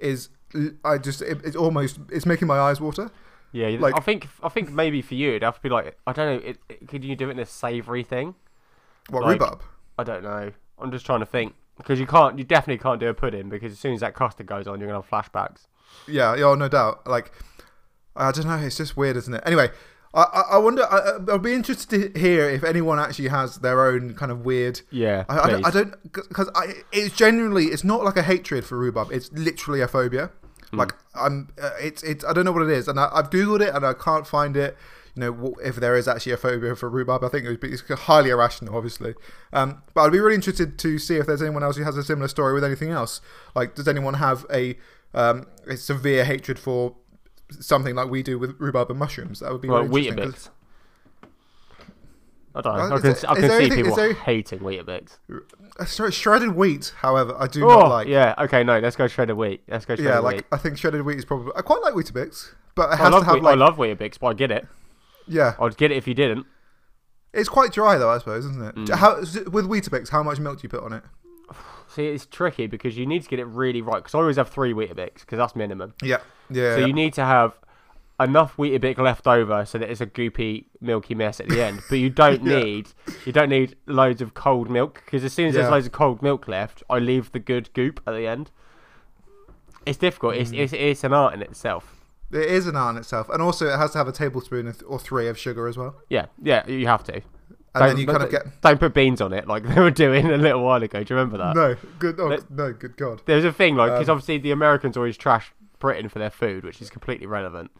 [0.00, 0.28] is.
[0.84, 3.10] I just it, it's almost it's making my eyes water.
[3.54, 6.12] Yeah, Like- I think I think maybe for you it'd have to be like I
[6.12, 6.48] don't know.
[6.48, 8.34] It, it- could you do it in a savoury thing?
[9.10, 9.62] What Like- rhubarb?
[9.96, 10.50] I don't know.
[10.80, 12.36] I'm just trying to think because you can't.
[12.36, 14.88] You definitely can't do a pudding because as soon as that custard goes on, you're
[14.90, 15.66] gonna have flashbacks.
[16.08, 17.06] Yeah, yeah, no doubt.
[17.06, 17.30] Like,
[18.16, 18.56] I don't know.
[18.56, 19.42] It's just weird, isn't it?
[19.46, 19.70] Anyway,
[20.12, 20.82] I, I I wonder.
[20.90, 24.80] I, I'll be interested to hear if anyone actually has their own kind of weird.
[24.90, 28.64] Yeah, I, I, don't- I don't because I it's genuinely it's not like a hatred
[28.64, 29.12] for rhubarb.
[29.12, 30.30] It's literally a phobia.
[30.74, 30.80] Hmm.
[30.80, 33.60] Like I'm, uh, it's it's I don't know what it is, and I, I've googled
[33.60, 34.76] it and I can't find it.
[35.16, 37.68] You know, if there is actually a phobia for rhubarb, I think it would be,
[37.68, 39.14] it's highly irrational, obviously.
[39.52, 42.02] Um, but I'd be really interested to see if there's anyone else who has a
[42.02, 43.20] similar story with anything else.
[43.54, 44.76] Like, does anyone have a
[45.14, 46.96] um, a severe hatred for
[47.50, 49.40] something like we do with rhubarb and mushrooms?
[49.40, 50.52] That would be Well, really interesting.
[52.54, 52.82] I don't know.
[52.82, 55.18] Uh, I can, there- s- I is can see is people there- hating Weetabix.
[55.78, 58.08] Uh, sorry, shredded wheat, however, I do Oh, not like.
[58.08, 58.34] yeah.
[58.38, 59.62] Okay, no, let's go shredded wheat.
[59.68, 60.36] Let's go shredded Yeah, wheat.
[60.36, 61.52] like I think shredded wheat is probably.
[61.56, 63.52] I quite like Weetabix, but it I has love, to have wheat, like.
[63.52, 64.66] I love Weetabix, but I get it.
[65.26, 66.46] yeah, I'd get it if you didn't.
[67.32, 68.74] it's quite dry though, I suppose, isn't it?
[68.76, 68.94] Mm.
[68.94, 71.02] How with Weetabix, how much milk do you put on it?
[71.88, 73.96] See, it's tricky because you need to get it really right.
[73.96, 75.94] Because I always have three Weetabix because that's minimum.
[76.02, 76.18] Yeah,
[76.50, 76.74] yeah.
[76.74, 76.86] So yeah.
[76.86, 77.58] you need to have
[78.20, 81.80] enough Weetabix left over so that it's a goopy, milky mess at the end.
[81.88, 82.62] But you don't Yeah.
[82.62, 82.88] need
[83.26, 85.62] you don't need loads of cold milk because as soon as Yeah.
[85.62, 88.50] there's loads of cold milk left, I leave the good goop at the end.
[89.86, 90.34] It's difficult.
[90.34, 90.40] Mm.
[90.40, 91.94] It's, it's it's an art in itself.
[92.32, 94.98] It is an art in itself, and also it has to have a tablespoon or
[94.98, 97.12] three of sugar as well, Yeah, yeah, you have to.
[97.14, 97.22] and
[97.74, 100.26] Don't- then you kind of get Don't put beans on it like they were doing
[100.30, 101.04] a little while ago.
[101.04, 101.54] Do you remember that?
[101.54, 102.18] no good.
[102.18, 103.22] Oh, Let- no, good God.
[103.26, 106.64] There's a thing like because Um, obviously the Americans always trash Britain for their food,
[106.64, 107.70] which is completely relevant.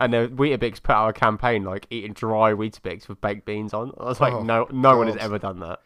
[0.00, 3.92] And the Weetabix put out a campaign like eating dry Weetabix with baked beans on.
[3.98, 5.22] I was like, Oh, no, no one has God.
[5.24, 5.80] ever done that,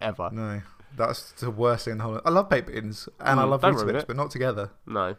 [0.00, 0.28] ever.
[0.32, 0.60] No,
[0.96, 2.20] that's the worst thing in the whole.
[2.24, 4.06] I love baked beans and I Mm, love don't ruin Weetabix, it.
[4.06, 4.70] but not together.
[4.86, 5.16] No.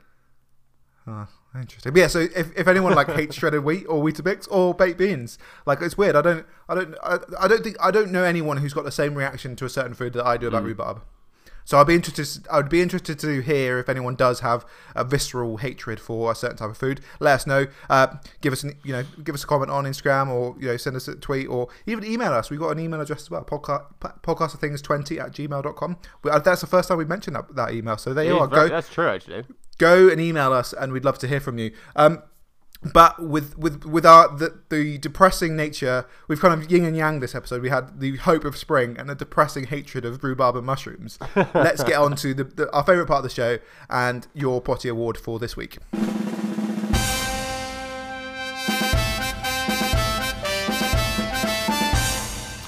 [1.08, 1.92] Ah, interesting.
[1.94, 5.38] But yeah, so if, if anyone like hates shredded wheat or Weetabix or baked beans,
[5.66, 6.16] like it's weird.
[6.16, 8.92] I don't I don't I, I don't think I don't know anyone who's got the
[8.92, 10.68] same reaction to a certain food that I do about Mm.
[10.68, 11.02] rhubarb.
[11.66, 12.48] So I'd be interested.
[12.50, 16.36] I would be interested to hear if anyone does have a visceral hatred for a
[16.36, 17.02] certain type of food.
[17.20, 17.66] Let us know.
[17.90, 18.08] Uh,
[18.42, 20.96] give us an, you know give us a comment on Instagram or you know send
[20.96, 22.50] us a tweet or even email us.
[22.50, 23.44] We've got an email address as well.
[23.44, 23.86] Podcast
[24.22, 25.98] podcast of things twenty at gmail.com.
[26.24, 27.98] We, uh, that's the first time we've mentioned that, that email.
[27.98, 28.48] So there you are.
[28.48, 29.44] Go That's true, actually.
[29.78, 32.22] go and email us and we'd love to hear from you um
[32.94, 37.20] but with with with our the, the depressing nature we've kind of yin and yang
[37.20, 40.66] this episode we had the hope of spring and the depressing hatred of rhubarb and
[40.66, 41.18] mushrooms
[41.54, 43.58] let's get on to the, the, our favorite part of the show
[43.90, 45.78] and your potty award for this week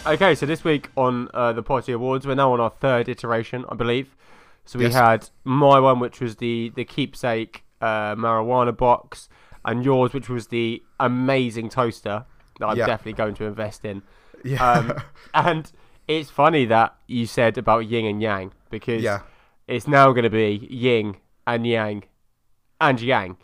[0.06, 3.66] Okay, so this week on uh, the Potty Awards, we're now on our third iteration,
[3.68, 4.16] I believe.
[4.64, 4.94] So we Yes.
[4.94, 9.28] had my one, which was the the keepsake uh, marijuana box,
[9.68, 12.26] and yours, which was the amazing toaster
[12.60, 12.88] that I'm Yeah.
[12.88, 14.02] definitely going to invest in.
[14.44, 14.94] yeah Um,
[15.36, 15.72] and
[16.08, 19.20] it's funny that you said about yin and yang because yeah
[19.68, 22.04] It's now going to be yin and yang
[22.80, 23.38] and yang.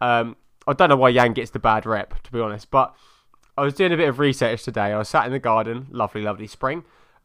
[0.00, 0.36] Um,
[0.68, 2.94] I don't know why yang gets the bad rep, to be honest, but
[3.56, 4.92] I was doing a bit of research today.
[4.92, 6.84] I was sat in the garden, lovely, lovely spring,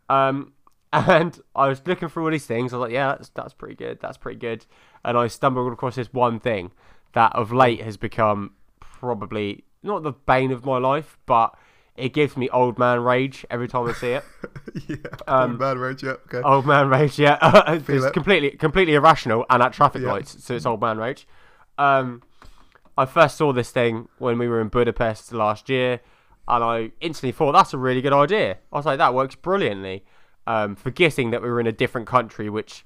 [0.10, 0.54] um,
[0.94, 2.72] and I was looking through all these things.
[2.74, 4.00] I was like, yeah, that's that's pretty good.
[4.00, 4.66] That's pretty good.
[5.04, 6.72] And I stumbled across this one thing
[7.16, 11.56] that of late has become probably not the bane of my life, but
[11.96, 14.24] it gives me old man rage every time I see it.
[14.88, 14.98] yeah,
[15.28, 16.04] um, old man rage.
[16.04, 16.42] Yeah, okay.
[16.42, 17.18] Old man rage.
[17.18, 18.14] Yeah, it's it.
[18.14, 20.12] completely completely irrational and at traffic yeah.
[20.12, 21.26] lights, so it's old man rage.
[21.78, 22.22] Um,
[22.98, 26.02] I first saw this thing when we were in Budapest last year,
[26.50, 28.58] and I instantly thought that's a really good idea.
[28.74, 30.04] I was like, that works brilliantly.
[30.48, 32.86] Um, forgetting that we were in a different country, which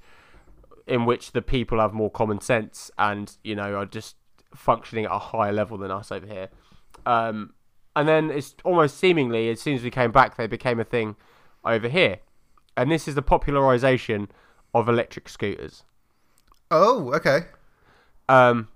[0.86, 4.16] in which the people have more common sense and you know are just
[4.54, 6.48] functioning at a higher level than us over here.
[7.06, 7.54] Um,
[7.96, 11.16] and then it's almost seemingly as soon as we came back, they became a thing
[11.64, 12.18] over here,
[12.76, 14.28] and this is the popularization
[14.72, 15.84] of electric scooters.
[16.70, 17.46] Oh, okay.
[18.28, 18.68] Um,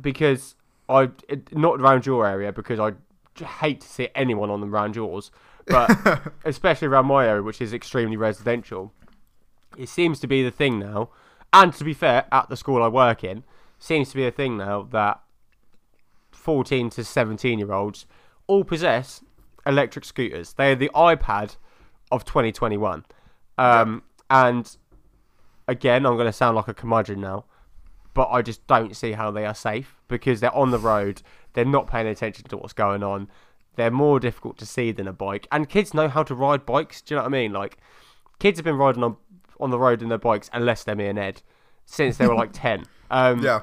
[0.00, 0.54] because
[0.88, 1.10] I
[1.52, 2.92] not around your area because I
[3.44, 5.30] hate to see anyone on them around yours,
[5.66, 5.90] but
[6.44, 8.92] especially around my area, which is extremely residential.
[9.76, 11.10] It seems to be the thing now,
[11.52, 13.44] and to be fair, at the school I work in,
[13.80, 15.20] seems to be a thing now that
[16.30, 18.06] 14 to 17 year olds
[18.46, 19.22] all possess
[19.66, 20.52] electric scooters.
[20.52, 21.56] They are the iPad
[22.12, 23.04] of 2021.
[23.58, 24.04] Um.
[24.30, 24.76] And
[25.66, 27.46] again, I'm going to sound like a curmudgeon now,
[28.14, 31.22] but I just don't see how they are safe because they're on the road.
[31.54, 33.28] They're not paying attention to what's going on.
[33.74, 35.48] They're more difficult to see than a bike.
[35.50, 37.02] And kids know how to ride bikes.
[37.02, 37.52] Do you know what I mean?
[37.52, 37.78] Like,
[38.38, 39.16] kids have been riding on
[39.58, 41.42] on the road in their bikes, unless they're me and Ed,
[41.84, 42.84] since they were like 10.
[43.10, 43.62] Um, yeah.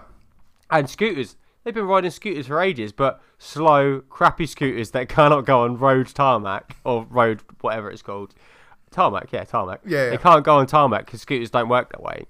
[0.70, 5.62] And scooters, they've been riding scooters for ages, but slow, crappy scooters that cannot go
[5.62, 8.34] on road tarmac or road whatever it's called.
[8.92, 9.82] Tarmac, yeah, tarmac.
[9.86, 10.10] Yeah, yeah.
[10.12, 12.26] They can't go on tarmac because scooters don't work that way.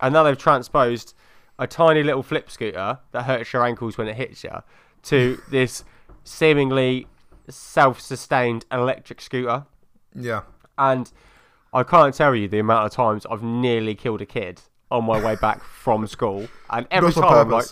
[0.00, 1.14] And now they've transposed
[1.58, 4.62] a tiny little flip scooter that hurts your ankles when it hits you
[5.02, 5.84] to this
[6.24, 7.06] seemingly
[7.48, 9.66] self-sustained electric scooter.
[10.14, 10.42] Yeah.
[10.78, 11.10] And
[11.72, 15.22] I can't tell you the amount of times I've nearly killed a kid on my
[15.22, 17.66] way back from school, and every time I'm like,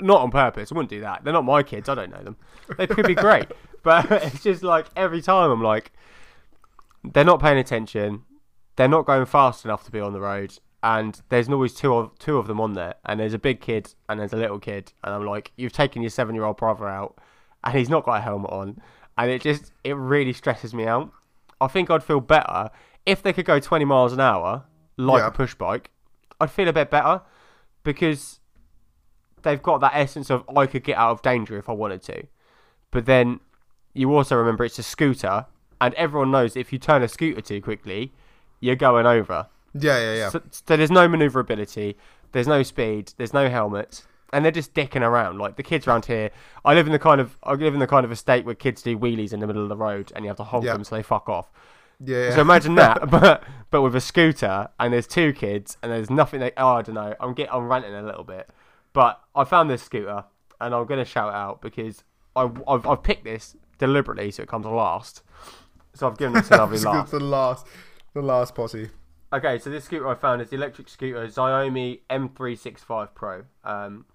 [0.00, 0.70] not on purpose.
[0.70, 1.24] I wouldn't do that.
[1.24, 1.88] They're not my kids.
[1.88, 2.36] I don't know them.
[2.76, 3.46] They could be great,
[3.82, 5.92] but it's just like every time I'm like,
[7.02, 8.22] they're not paying attention.
[8.76, 12.18] They're not going fast enough to be on the road, and there's always two of
[12.18, 12.94] two of them on there.
[13.04, 16.02] And there's a big kid and there's a little kid, and I'm like, you've taken
[16.02, 17.18] your seven year old brother out,
[17.62, 18.80] and he's not got a helmet on,
[19.18, 21.10] and it just it really stresses me out.
[21.60, 22.70] I think I'd feel better
[23.06, 24.64] if they could go 20 miles an hour
[24.96, 25.28] like yeah.
[25.28, 25.90] a push bike.
[26.40, 27.22] I'd feel a bit better
[27.82, 28.40] because
[29.42, 32.24] they've got that essence of I could get out of danger if I wanted to.
[32.90, 33.40] But then
[33.92, 35.46] you also remember it's a scooter,
[35.80, 38.12] and everyone knows if you turn a scooter too quickly,
[38.60, 39.48] you're going over.
[39.74, 40.28] Yeah, yeah, yeah.
[40.30, 41.96] So, so there's no maneuverability,
[42.32, 45.38] there's no speed, there's no helmets, and they're just dicking around.
[45.38, 46.30] Like the kids around here,
[46.64, 48.82] I live in the kind of I live in the kind of estate where kids
[48.82, 50.96] do wheelies in the middle of the road, and you have to honk them so
[50.96, 51.50] they fuck off.
[52.02, 52.34] Yeah.
[52.34, 56.40] So imagine that, but but with a scooter, and there's two kids, and there's nothing.
[56.40, 57.14] They, oh, I don't know.
[57.20, 58.48] I'm get I'm ranting a little bit,
[58.92, 60.24] but I found this scooter,
[60.60, 62.04] and I'm gonna shout out because
[62.36, 65.22] I, I've, I've picked this deliberately so it comes last.
[65.94, 67.10] So I've given this a lovely last.
[67.10, 67.66] the last,
[68.14, 68.90] the last posse.
[69.32, 73.44] Okay, so this scooter I found is the electric scooter Xiaomi M365 Pro.
[73.64, 74.06] Um,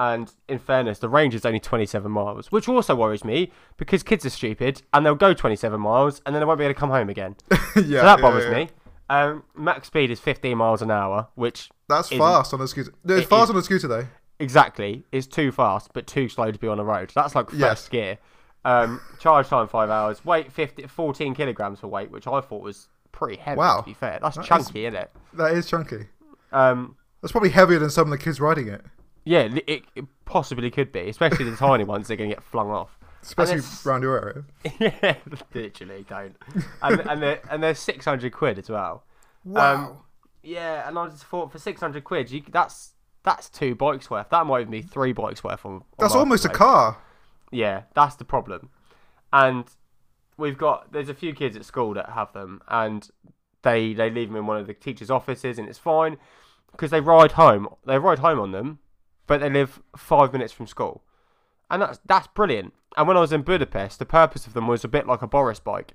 [0.00, 4.24] and in fairness, the range is only 27 miles, which also worries me because kids
[4.24, 6.88] are stupid and they'll go 27 miles and then they won't be able to come
[6.88, 7.36] home again.
[7.50, 8.64] yeah, so that bothers yeah, yeah.
[8.64, 8.70] me.
[9.10, 12.94] Um, max speed is 15 miles an hour, which that's fast on a scooter.
[13.04, 14.06] No, it's it fast is, on a scooter though.
[14.38, 17.12] Exactly, it's too fast but too slow to be on the road.
[17.14, 17.88] That's like first yes.
[17.90, 18.18] gear.
[18.64, 20.24] Um, charge time five hours.
[20.24, 23.58] Weight 50, 14 kilograms for weight, which I thought was pretty heavy.
[23.58, 23.80] Wow.
[23.80, 25.10] to be fair, that's that chunky, is, isn't it?
[25.34, 26.06] That is chunky.
[26.52, 28.80] Um, that's probably heavier than some of the kids riding it.
[29.24, 32.08] Yeah, it, it possibly could be, especially the tiny ones.
[32.08, 32.98] They're going to get flung off.
[33.22, 34.44] Especially around your area.
[35.02, 35.16] yeah,
[35.54, 36.36] literally don't.
[36.82, 39.04] And and they're and they're six hundred quid as well.
[39.44, 39.74] Wow.
[39.74, 39.98] Um,
[40.42, 44.30] yeah, and I just thought for six hundred quid, you, that's that's two bikes worth.
[44.30, 45.72] That might even be three bikes worth on.
[45.72, 46.96] on that's almost a car.
[47.50, 48.70] Yeah, that's the problem.
[49.32, 49.64] And
[50.36, 53.08] we've got there's a few kids at school that have them, and
[53.62, 56.16] they they leave them in one of the teachers' offices, and it's fine
[56.72, 57.68] because they ride home.
[57.86, 58.78] They ride home on them,
[59.30, 61.04] but they live five minutes from school,
[61.70, 62.74] and that's that's brilliant.
[62.96, 65.28] And when I was in Budapest, the purpose of them was a bit like a
[65.28, 65.94] Boris bike,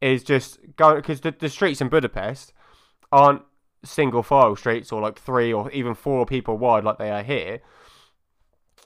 [0.00, 2.52] is just going because the, the streets in Budapest
[3.12, 3.42] aren't
[3.84, 7.60] single file streets or like three or even four people wide like they are here.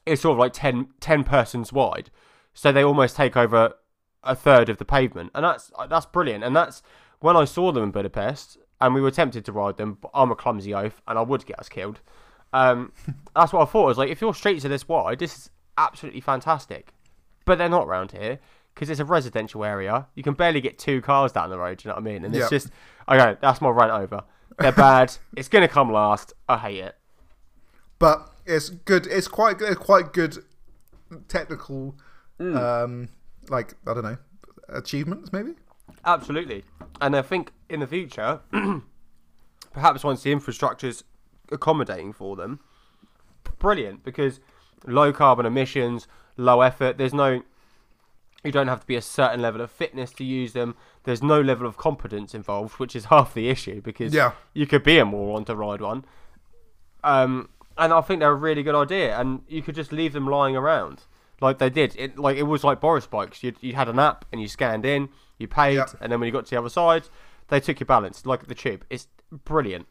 [0.04, 2.10] It's sort of like 10, 10 persons wide,
[2.52, 3.76] so they almost take over
[4.22, 6.44] a third of the pavement, and that's that's brilliant.
[6.44, 6.82] And that's
[7.20, 8.58] when I saw them in Budapest.
[8.78, 11.46] and we were tempted to ride them, but I'm a clumsy oaf, and I would
[11.46, 12.02] get us killed.
[12.56, 12.92] Um,
[13.34, 13.84] that's what I thought.
[13.84, 16.92] I was like, if your streets are this wide, this is absolutely fantastic.
[17.44, 18.38] But they're not around here
[18.74, 20.06] because it's a residential area.
[20.14, 21.78] You can barely get two cars down the road.
[21.78, 22.24] Do you know what I mean?
[22.24, 22.50] And it's Yep.
[22.50, 22.70] just
[23.08, 23.36] okay.
[23.40, 24.22] That's my rant over.
[24.58, 25.16] They're bad.
[25.36, 26.32] it's gonna come last.
[26.48, 26.96] I hate it.
[27.98, 29.06] but it's good.
[29.06, 29.78] It's quite good.
[29.78, 30.38] Quite good
[31.28, 31.94] technical,
[32.40, 32.56] Mm.
[32.84, 33.08] um,
[33.48, 34.18] like I don't know,
[34.68, 35.54] achievements maybe.
[36.04, 36.64] Absolutely.
[37.00, 38.40] And I think in the future,
[39.72, 41.04] perhaps once the infrastructure's
[41.50, 42.60] accommodating for them,
[43.58, 44.40] brilliant because
[44.86, 46.06] low carbon emissions,
[46.36, 47.42] low effort, there's no
[48.44, 50.76] you don't have to be a certain level of fitness to use them.
[51.02, 54.32] There's no level of competence involved, which is half the issue because Yeah.
[54.54, 56.04] you could be a moron to ride one.
[57.02, 60.26] Um, and I think they're a really good idea, and you could just leave them
[60.28, 61.02] lying around
[61.40, 61.94] like they did.
[61.98, 63.42] It like it was like Boris bikes.
[63.42, 65.86] You you had an app and you scanned in, you paid, Yeah.
[66.00, 67.08] and then when you got to the other side,
[67.48, 68.84] they took your balance like the tube.
[68.90, 69.08] It's
[69.44, 69.86] brilliant.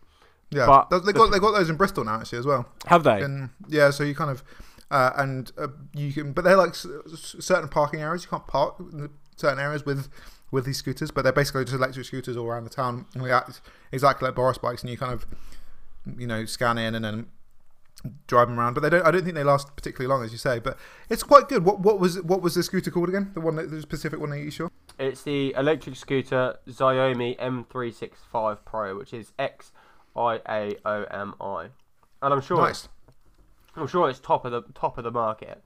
[0.56, 2.66] Yeah, But they got they got those in Bristol now actually as well.
[2.88, 3.22] Have they?
[3.22, 4.44] And yeah, so you kind of
[4.92, 8.24] uh, and uh, you can, but they're like s- s- certain parking areas.
[8.24, 10.08] You can't park in certain areas with
[10.52, 13.06] with these scooters, but they're basically just electric scooters all around the town.
[13.16, 15.26] And they act exactly like Boris bikes, and you kind of
[16.18, 17.26] you know scan in and then
[18.28, 18.76] drive them around.
[18.76, 19.06] But they don't.
[19.06, 20.60] I don't think they last particularly long, as you say.
[20.60, 20.78] But
[21.10, 21.66] it's quite good.
[21.66, 23.32] What what was what was the scooter called again?
[23.34, 24.32] The one that the specific one?
[24.32, 24.72] Are you sure?
[25.00, 29.72] It's the electric scooter Xiaomi M365 Pro, which is X
[30.16, 31.68] I A O M I,
[32.22, 32.88] and I'm sure Nice.
[33.76, 35.62] I'm sure it's top of the top of the market.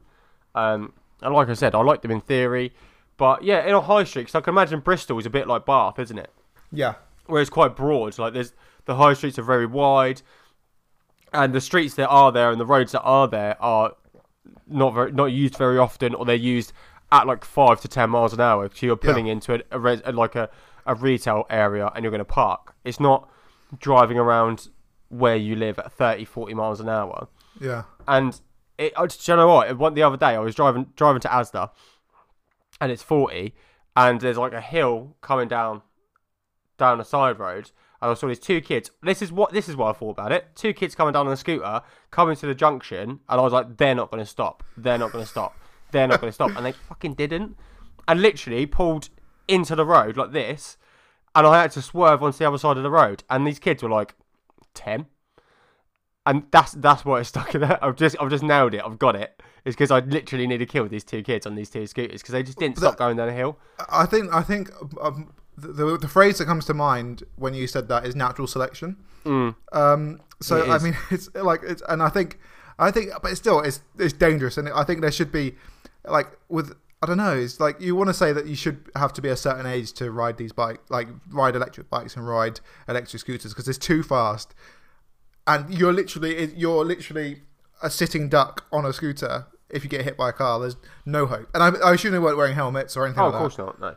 [0.56, 2.74] Um, and like I said, I like them in theory,
[3.18, 5.66] but yeah, in a high street, 'cause I can imagine Bristol is a bit like
[5.66, 6.32] Bath, isn't it?
[6.72, 6.96] Yeah.
[7.28, 8.18] Where it's quite broad.
[8.18, 8.54] Like there's
[8.86, 10.22] the high streets are very wide,
[11.32, 13.94] and the streets that are there and the roads that are there are
[14.68, 16.74] not very not used very often, or they're used
[17.12, 18.70] at like five to ten miles an hour.
[18.74, 20.50] So you're pulling into a, a, res, like a,
[20.86, 22.74] a retail area and you're going to park.
[22.84, 23.30] It's not
[23.78, 24.70] driving around
[25.10, 27.28] where you live at 30, 40 miles an hour.
[27.60, 27.84] Yeah.
[28.08, 28.40] And
[28.80, 29.70] it, I just, do you know what?
[29.70, 31.70] It, one, the other day, I was driving driving to Asda,
[32.80, 33.54] and it's forty,
[33.96, 35.82] and there's like a hill coming down
[36.78, 38.90] down a side road, and I saw these two kids.
[39.04, 40.48] This is what this is what I thought about it.
[40.56, 43.76] Two kids coming down on a scooter, coming to the junction, and I was like,
[43.76, 44.64] they're not going to stop.
[44.78, 45.56] They're not going to stop.
[45.92, 47.58] They're not going to stop, and they fucking didn't,
[48.08, 49.10] and literally pulled
[49.50, 50.78] into the road like this,
[51.36, 53.84] and I had to swerve onto the other side of the road, and these kids
[53.84, 54.16] were like
[54.74, 55.08] ten
[56.30, 57.84] and that's that's what it's stuck in there.
[57.84, 58.82] I've just I've just nailed it.
[58.86, 59.42] I've got it.
[59.66, 62.34] It's because I literally need to kill these two kids on these two scooters because
[62.34, 63.58] they just didn't stop going down the hill.
[63.90, 64.70] I think I think
[65.02, 68.48] um, the, the the phrase that comes to mind when you said that is natural
[68.48, 68.98] selection.
[69.74, 72.38] Um, so I mean, it's like it's, and I think
[72.78, 75.56] I think, but it's still it's it's dangerous, and I think there should be
[76.06, 79.14] like with I don't know, it's like you want to say that you should have
[79.14, 82.60] to be a certain age to ride these bike, like ride electric bikes and ride
[82.90, 84.54] electric scooters because it's too fast,
[85.48, 87.44] and you're literally you're literally
[87.82, 89.48] a sitting duck on a scooter.
[89.70, 91.48] If you get hit by a car, there's no hope.
[91.54, 93.56] And I, I assume they weren't wearing helmets or anything Oh, like of that.
[93.56, 93.80] course not.
[93.80, 93.96] No.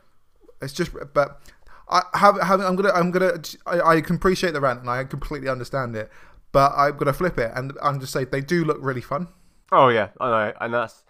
[0.61, 1.41] It's just, but
[1.89, 5.03] I have, have I'm gonna, I'm gonna, I, I can appreciate the rant and I
[5.05, 6.11] completely understand it,
[6.53, 9.29] but I'm gonna flip it and I'm just say they do look really fun.
[9.73, 11.03] Oh yeah, I know, and that's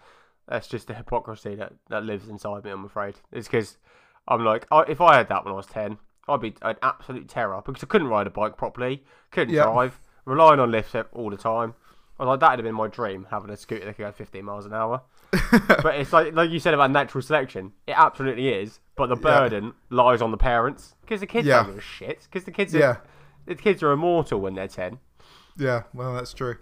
[0.47, 2.71] that's just the hypocrisy that that lives inside me.
[2.71, 3.77] I'm afraid it's because
[4.27, 7.27] I'm like, I, if I had that when I was ten, I'd be an absolute
[7.27, 9.63] terror because I couldn't ride a bike properly, couldn't Yeah.
[9.65, 11.73] drive, relying on lifts all the time.
[12.19, 14.45] I was like, that'd have been my dream, having a scooter that could go 15
[14.45, 15.01] miles an hour.
[15.81, 18.79] but it's like like you said about natural selection, it absolutely is.
[18.95, 19.21] But the Yeah.
[19.21, 21.57] burden lies on the parents because the kids Yeah.
[21.63, 22.19] don't give a shit.
[22.23, 22.85] Because the kids, Yeah.
[22.85, 23.03] are,
[23.47, 24.99] the kids are immortal when they're 10.
[25.57, 26.57] Yeah, well, that's true.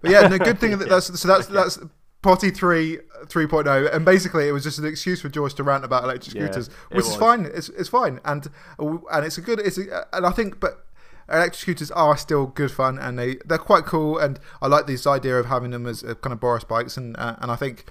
[0.00, 1.78] But yeah, no good thing that that's so that's that's
[2.22, 6.04] potty three 3.0 and basically it was just an excuse for George to rant about
[6.04, 7.46] electric Yeah, scooters, which is fine.
[7.46, 10.86] It's it's fine and and it's a good it's a, and I think but
[11.28, 15.06] electric scooters are still good fun and they they're quite cool and I like this
[15.06, 17.84] idea of having them as a kind of Boris bikes and uh, and I think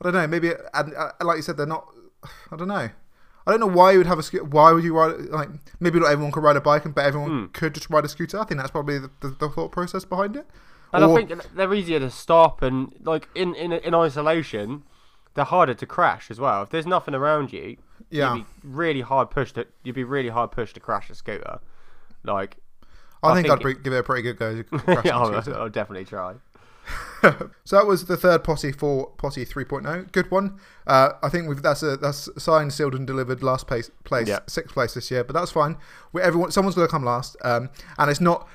[0.00, 1.86] I don't know maybe and uh, like you said they're not
[2.50, 2.88] I don't know.
[3.46, 4.44] I don't know why you would have a scooter.
[4.44, 5.20] Why would you ride?
[5.26, 7.44] Like maybe not everyone could ride a bike, but everyone Hmm.
[7.52, 8.38] could just ride a scooter.
[8.40, 10.46] I think that's probably the, the, the thought process behind it.
[10.94, 14.84] And Or- I think they're easier to stop and like in, in in isolation,
[15.34, 16.62] they're harder to crash as well.
[16.62, 17.76] If there's nothing around you,
[18.10, 18.34] Yeah.
[18.34, 21.58] you'd be really hard pushed to you'd be really hard pushed to crash a scooter.
[22.22, 22.56] Like
[23.22, 24.50] I, I think, think I'd pre- give it a pretty good go.
[25.04, 25.34] yeah, I'll.
[25.62, 26.34] I'll definitely try.
[27.64, 30.12] so that was the third posse for posse 3.0.
[30.12, 30.60] Good one.
[30.86, 33.42] Uh, I think we've that's a that's signed, sealed, and delivered.
[33.42, 34.40] Last place, place Yeah.
[34.46, 35.78] sixth place this year, but that's fine.
[36.12, 38.46] We everyone, someone's going to come last, um, and it's not.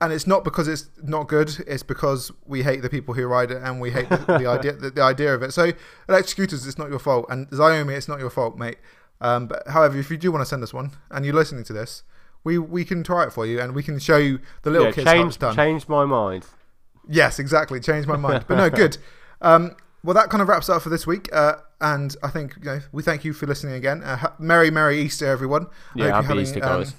[0.00, 1.50] And it's not because it's not good.
[1.66, 4.72] It's because we hate the people who ride it, and we hate the, the idea
[4.74, 5.52] the, the idea of it.
[5.52, 5.72] So,
[6.08, 8.76] electric scooters, it's not your fault, and Xiaomi, it's not your fault, mate.
[9.22, 11.72] Um, but however, if you do want to send us one, and you're listening to
[11.72, 12.02] this,
[12.44, 14.92] we we can try it for you, and we can show you the little yeah,
[14.92, 15.56] kids how it's change, done.
[15.56, 16.44] change my mind.
[17.08, 17.80] Yes, exactly.
[17.80, 18.44] Change my mind.
[18.48, 18.98] But no, good.
[19.40, 21.28] Um, well, that kind of wraps up for this week.
[21.32, 24.02] Uh, and I think you know, we thank you for listening again.
[24.02, 25.66] Uh, ha- Merry, Merry Easter, everyone.
[25.94, 26.94] Yeah, hope happy you're Easter, um, guys.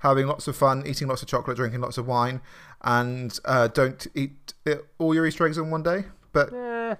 [0.00, 2.40] Having lots of fun, eating lots of chocolate, drinking lots of wine,
[2.82, 4.52] and uh, don't eat
[4.98, 6.04] all your Easter eggs in one day.
[6.32, 6.94] But Eh,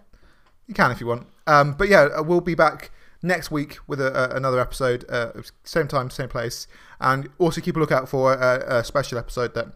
[0.66, 1.26] you can if you want.
[1.46, 2.90] Um, but yeah, uh, we'll be back
[3.22, 5.32] next week with a, a, another episode, uh,
[5.64, 6.66] same time, same place,
[7.00, 9.66] and also keep a lookout for a, a special episode that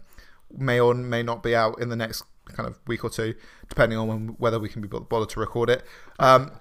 [0.56, 2.22] may or may not be out in the next
[2.52, 3.34] kind of week or two,
[3.68, 5.82] depending on when, whether we can be bothered to record it.
[6.18, 6.52] Um,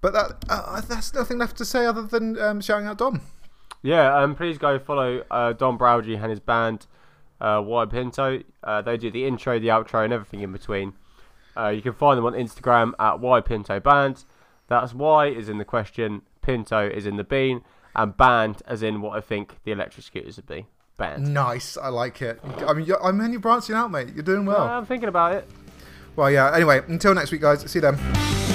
[0.00, 3.22] but that uh, that's nothing left to say other than um, shouting out Dom.
[3.82, 6.86] Yeah, um, please go follow uh, Don Browdy and his band,
[7.40, 8.42] uh, Why Pinto.
[8.64, 10.94] Uh, they do the intro, the outro, and everything in between.
[11.56, 14.24] Uh, you can find them on Instagram at Why Pinto Band.
[14.68, 17.62] That's Y is in the question, Pinto is in the bean,
[17.94, 20.66] and band as in what I think the electric scooters would be.
[20.98, 21.32] Band.
[21.32, 22.40] Nice, I like it.
[22.66, 24.08] I mean, you're, I mean, you're branching out, mate.
[24.14, 24.62] You're doing well.
[24.62, 25.48] Uh, I'm thinking about it.
[26.16, 26.54] Well, yeah.
[26.54, 27.70] Anyway, until next week, guys.
[27.70, 28.45] See you then.